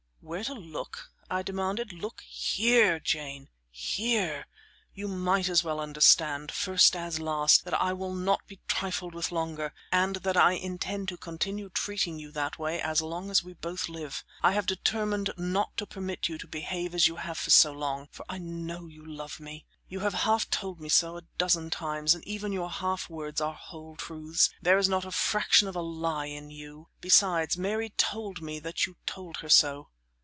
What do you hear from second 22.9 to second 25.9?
words are whole truths; there is not a fraction of a